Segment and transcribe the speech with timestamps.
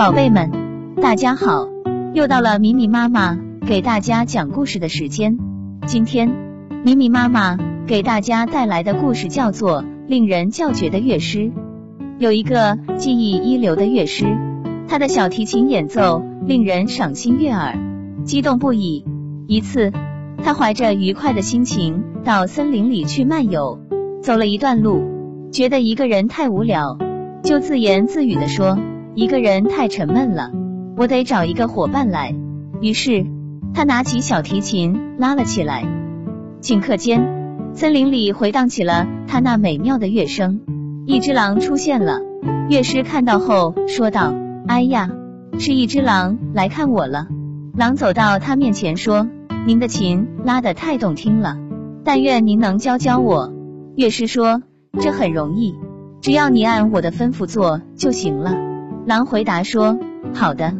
[0.00, 0.50] 宝贝们，
[1.02, 1.68] 大家好，
[2.14, 5.36] 又到了米米妈妈给大家讲故事的时间。
[5.86, 6.32] 今天，
[6.82, 11.38] 米米妈妈给大家带来的故事叫做《令人叫绝的乐师》。
[12.18, 14.24] 有一个技艺一流的乐师，
[14.88, 17.78] 他的小提琴演奏令人赏心悦耳，
[18.24, 19.04] 激动不已。
[19.48, 19.92] 一次，
[20.42, 23.78] 他怀着愉快的心情到森林里去漫游，
[24.22, 25.02] 走了一段路，
[25.52, 26.96] 觉得一个人太无聊，
[27.42, 28.78] 就自言自语的说。
[29.20, 30.50] 一个人太沉闷了，
[30.96, 32.34] 我得找一个伙伴来。
[32.80, 33.26] 于是
[33.74, 35.84] 他拿起小提琴拉了起来。
[36.62, 37.22] 顷刻间，
[37.74, 40.62] 森林里回荡起了他那美妙的乐声。
[41.04, 42.22] 一只狼出现了，
[42.70, 44.32] 乐师看到后说道
[44.66, 45.10] ：“哎呀，
[45.58, 47.26] 是一只狼来看我了。”
[47.76, 49.28] 狼走到他面前说
[49.68, 51.58] ：“您的琴拉得太动听了，
[52.04, 53.52] 但愿您能教教我。”
[53.96, 54.62] 乐师说
[54.98, 55.74] ：“这很容易，
[56.22, 58.56] 只要你按我的吩咐做就行了。”
[59.06, 59.98] 狼回答说
[60.34, 60.74] ：“好的，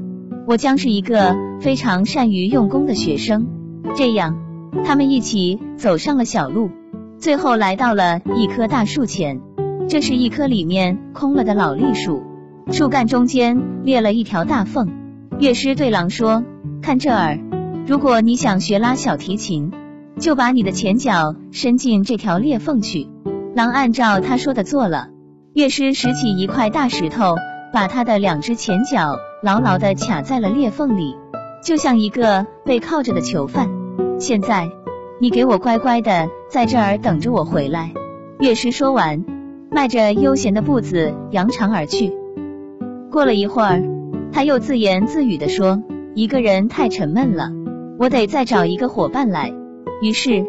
[0.46, 3.46] 我将是一个非常善于用功的学生。”
[3.96, 4.36] 这样，
[4.84, 6.70] 他们一起走上了小路，
[7.18, 9.40] 最后来到了一棵大树前。
[9.88, 12.22] 这是一棵里面空了的老栗树，
[12.70, 14.88] 树干中间裂了一条大缝。
[15.38, 16.44] 乐师对狼说
[16.82, 17.40] ：“看这儿，
[17.86, 19.72] 如果你想学拉小提琴，
[20.18, 23.08] 就把你的前脚伸进这条裂缝去。”
[23.56, 25.08] 狼按照他说的做了。
[25.52, 27.34] 乐师拾起一块大石头。
[27.72, 31.16] 把他的两只前脚牢牢的卡在了裂缝里，
[31.64, 33.70] 就像一个被铐着的囚犯。
[34.18, 34.68] 现在，
[35.20, 37.92] 你给我乖乖的在这儿等着我回来。
[38.38, 39.24] 乐师说完，
[39.70, 42.12] 迈着悠闲的步子扬长而去。
[43.10, 43.82] 过了一会儿，
[44.32, 45.82] 他又自言自语的说
[46.14, 47.50] ：“一个人太沉闷了，
[47.98, 49.52] 我得再找一个伙伴来。”
[50.02, 50.44] 于是，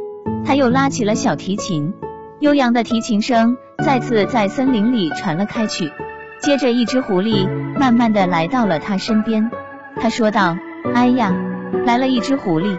[0.45, 1.93] 他又拉起了小提琴，
[2.39, 5.91] 悠扬的提琴声再次在森林里传了开去。
[6.41, 7.47] 接着，一只狐狸
[7.77, 9.51] 慢慢的来到了他身边，
[9.97, 10.57] 他说道
[10.95, 11.31] ：“哎呀，
[11.85, 12.77] 来了一只狐狸。”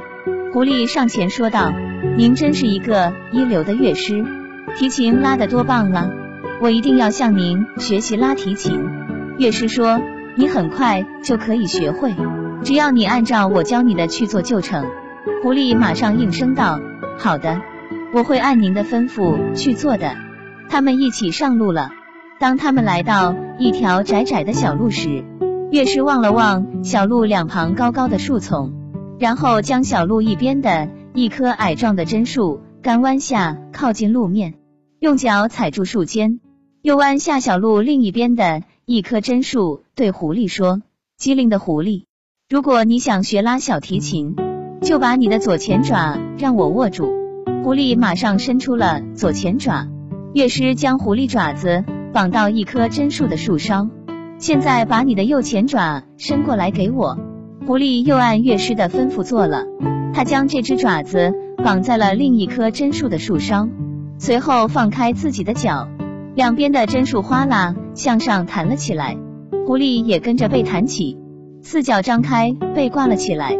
[0.52, 1.72] 狐狸上前说道
[2.18, 4.24] ：“您真是一个一流的乐师，
[4.76, 6.10] 提琴拉得多棒啊！
[6.60, 8.84] 我一定要向您学习拉提琴。”
[9.38, 10.00] 乐师说
[10.34, 12.14] ：“你很快就可以学会，
[12.64, 14.84] 只要你按照我教你的去做就成。”
[15.44, 16.80] 狐狸马上应声道
[17.16, 17.60] ：“好的，
[18.12, 20.16] 我会按您的吩咐去做的。”
[20.68, 21.90] 他们一起上路了。
[22.42, 25.22] 当他们来到一条窄窄的小路时，
[25.70, 28.72] 乐师望了望小路两旁高高的树丛，
[29.20, 34.54] 然后将小路一边的一棵矮壮的榛树干弯下靠近路面，
[34.98, 36.40] 用脚踩住树尖，
[36.82, 40.82] 又弯下小路另一边的一棵榛树，对狐狸说
[41.16, 42.06] ：“机灵的狐狸，
[42.50, 44.34] 如果你想学拉小提琴，
[44.82, 47.04] 就把你的左前爪让我握住。”
[47.62, 49.86] 狐狸马上伸出了左前爪，
[50.34, 51.84] 乐师将狐狸爪子。
[52.12, 53.88] 绑到一棵榛树的树梢，
[54.38, 57.18] 现在把你的右前爪伸过来给我。
[57.66, 59.64] 狐狸又按乐师的吩咐做了，
[60.12, 61.32] 他将这只爪子
[61.64, 63.68] 绑在了另一棵榛树的树梢，
[64.18, 65.88] 随后放开自己的脚，
[66.34, 69.16] 两边的榛树哗啦向上弹了起来，
[69.66, 71.16] 狐狸也跟着被弹起，
[71.62, 73.56] 四脚张开被挂了起来，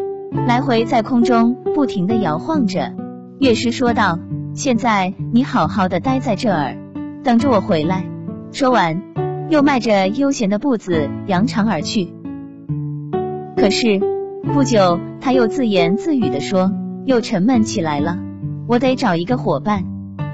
[0.46, 2.92] 来回在空中不停的摇晃着。
[3.38, 4.18] 乐师说道
[4.54, 6.76] ：“现在你好好的待在这儿，
[7.24, 8.04] 等着我回来。”
[8.52, 9.02] 说完，
[9.48, 12.12] 又迈着悠闲的步子扬长而去。
[13.56, 13.98] 可是
[14.52, 16.70] 不久，他又自言自语的说
[17.06, 18.18] ：“又沉闷起来了，
[18.68, 19.84] 我得找一个伙伴。”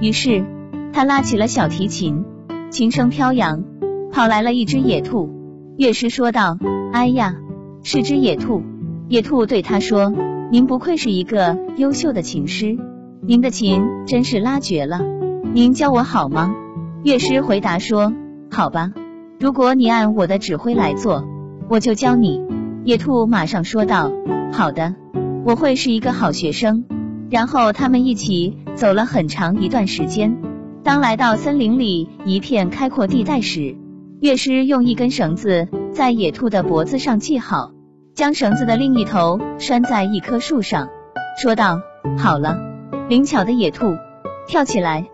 [0.02, 0.44] 于是
[0.92, 2.24] 他拉起了小提琴，
[2.70, 3.62] 琴声飘扬，
[4.10, 5.30] 跑来了一只野兔。
[5.76, 6.58] 乐师说道
[6.92, 7.36] ：“哎呀，
[7.84, 8.62] 是只野兔。”
[9.08, 10.12] 野兔对他说
[10.50, 12.76] ：“您不愧是一个优秀的琴师，
[13.22, 15.00] 您的琴真是拉绝了，
[15.54, 16.52] 您教我好吗？”
[17.04, 18.12] 乐师回答说
[18.50, 18.92] ：“好吧，
[19.38, 21.24] 如果你按我的指挥来做，
[21.68, 22.42] 我就教你。”
[22.84, 24.10] 野兔马上说道
[24.52, 24.94] ：“好的，
[25.44, 26.84] 我会是一个好学生。”
[27.30, 30.36] 然后他们一起走了很长一段时间。
[30.82, 33.76] 当来到森林里一片开阔地带时，
[34.20, 37.70] 乐师用一根绳子在野兔的脖子上系好，
[38.14, 40.88] 将绳子的另一头拴在一棵树上，
[41.40, 41.80] 说道
[42.18, 42.58] ：“好了，
[43.08, 43.94] 灵巧的野兔，
[44.48, 45.06] 跳起来！”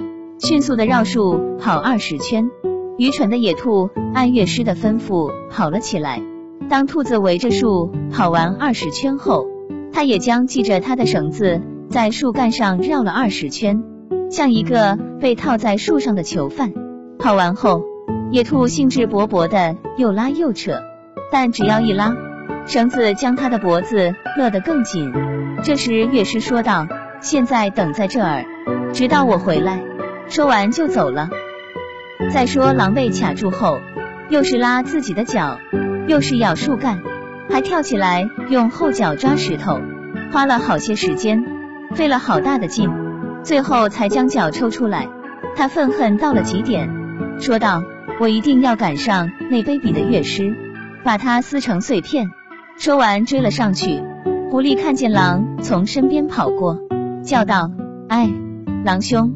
[0.44, 2.50] 迅速的绕树跑二十圈，
[2.98, 6.20] 愚蠢的野兔按乐师的吩咐跑了起来。
[6.68, 9.46] 当兔子围着树跑完二十圈后，
[9.90, 13.82] 它也将系着它的绳子在树干上绕了二十圈，
[14.30, 16.74] 像一个被套在树上的囚犯。
[17.18, 17.80] 跑完后，
[18.30, 20.74] 野兔兴致勃勃的又拉又扯，
[21.32, 22.14] 但只要一拉，
[22.66, 25.10] 绳子将它的脖子勒得更紧。
[25.62, 26.86] 这时乐师说道
[27.22, 28.44] ：“现在等在这儿，
[28.92, 29.82] 直到我回来。”
[30.28, 31.28] 说完就走了。
[32.32, 33.80] 再说狼被卡住后，
[34.28, 35.58] 又是拉自己的脚，
[36.06, 37.00] 又是咬树干，
[37.50, 39.80] 还跳起来用后脚抓石头，
[40.32, 41.44] 花了好些时间，
[41.94, 42.90] 费了好大的劲，
[43.42, 45.08] 最后才将脚抽出来。
[45.56, 46.90] 他愤恨到了极点，
[47.38, 47.82] 说道
[48.18, 50.52] ：“我一定要赶上那卑鄙的乐师，
[51.04, 52.30] 把他撕成碎片。”
[52.76, 54.02] 说完追了上去。
[54.50, 56.78] 狐狸看见狼从身边跑过，
[57.22, 57.70] 叫道
[58.08, 58.28] ：“哎，
[58.84, 59.32] 狼兄，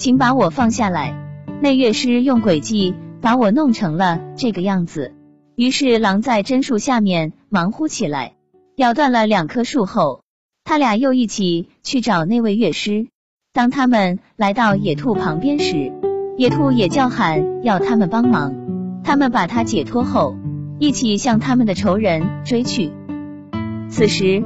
[0.00, 1.14] 请把我放下来！
[1.60, 5.12] 那乐师用诡计把我弄成了这个样子。”
[5.56, 8.32] 于是狼在榛树下面忙乎起来，
[8.76, 10.22] 咬断了两棵树后，
[10.64, 13.08] 他俩又一起去找那位乐师。
[13.52, 15.92] 当他们来到野兔旁边时，
[16.38, 18.54] 野兔也叫喊要他们帮忙。
[19.04, 20.34] 他们把他解脱后，
[20.78, 22.90] 一起向他们的仇人追去。
[23.90, 24.42] 此时，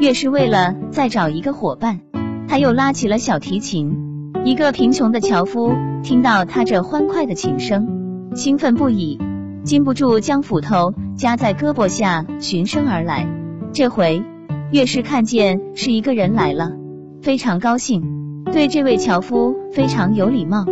[0.00, 2.00] 乐师为了再找一个伙伴，
[2.46, 4.07] 他又拉起了小提琴。
[4.48, 9.18] 一个贫穷的樵夫听到他这欢快的琴声，兴奋不已。
[9.62, 13.28] 禁不住将斧头夹在胳膊下循声而来。
[13.74, 14.24] 这回
[14.72, 16.72] 乐师看见是一个人来了，
[17.20, 20.64] 非常高兴，对这位樵夫非常有礼貌，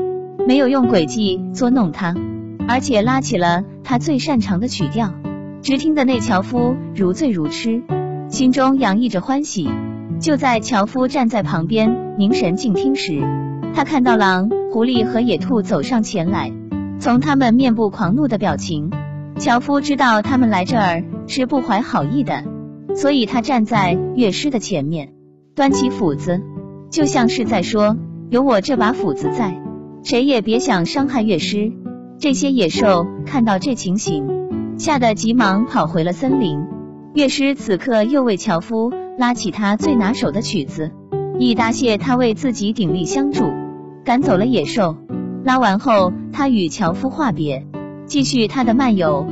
[0.49, 2.14] 没有用诡计捉弄他，
[2.67, 5.12] 而且拉起了他最擅长的曲调。
[5.61, 7.82] 直听的那樵夫如醉如痴，
[8.31, 9.69] 心中洋溢着欢喜。
[10.19, 13.20] 就在樵夫站在旁边凝神静听时，
[13.76, 16.50] 他看到狼、狐狸和野兔走上前来。
[16.99, 18.90] 从他们面部狂怒的表情，
[19.38, 22.43] 樵夫知道他们来这儿是不怀好意的，
[22.94, 25.12] 所以他站在乐师的前面，
[25.55, 26.40] 端起斧子，
[26.90, 27.99] 就像是在说
[28.32, 29.61] ：“有我这把斧子在，
[30.02, 31.70] 谁也别想伤害乐师。”
[32.19, 34.26] 这些野兽看到这情形，
[34.79, 36.64] 吓得急忙跑回了森林。
[37.12, 40.93] 乐师此刻又为樵夫拉起他最拿手的曲子，
[41.38, 43.44] 以答谢他为自己鼎力相助，
[44.06, 44.97] 赶走了野兽。
[45.44, 47.67] 拉完后，他与樵夫话别，
[48.06, 49.26] 继续他的漫游。